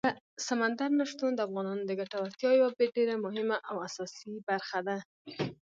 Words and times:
سمندر 0.47 0.89
نه 0.99 1.05
شتون 1.11 1.31
د 1.35 1.39
افغانانو 1.47 1.83
د 1.85 1.91
ګټورتیا 2.01 2.51
یوه 2.59 2.71
ډېره 2.97 3.15
مهمه 3.25 3.57
او 3.69 3.75
اساسي 3.87 4.31
برخه 4.49 4.79
ده. 4.87 4.97